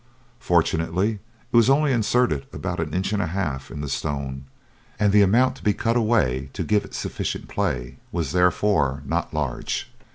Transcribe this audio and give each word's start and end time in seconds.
Fortunately 0.39 1.19
it 1.51 1.55
was 1.55 1.69
only 1.69 1.91
inserted 1.91 2.47
about 2.51 2.79
an 2.79 2.91
inch 2.91 3.13
and 3.13 3.21
a 3.21 3.27
half 3.27 3.69
in 3.69 3.81
the 3.81 3.87
stone, 3.87 4.45
and 4.97 5.13
the 5.13 5.21
amount 5.21 5.57
to 5.57 5.63
be 5.63 5.73
cut 5.75 5.95
away 5.95 6.49
to 6.53 6.63
give 6.63 6.83
it 6.83 6.95
sufficient 6.95 7.47
play 7.47 7.97
was 8.11 8.31
therefore 8.31 9.03
not 9.05 9.31
large. 9.31 9.91